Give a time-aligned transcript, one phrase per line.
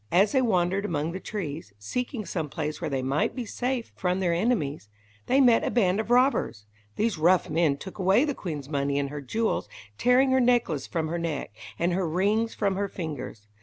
[0.11, 4.19] As they wandered among the trees, seeking some place where they might be safe from
[4.19, 4.89] their enemies,
[5.27, 6.65] they met a band of robbers.
[6.95, 9.69] These rough men took away the queen's money and her jewels,
[9.99, 13.45] tearing her necklace from her neck, and her rings from her fingers.